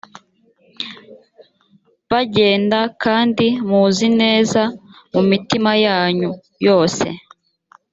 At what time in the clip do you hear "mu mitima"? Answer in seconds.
5.13-5.71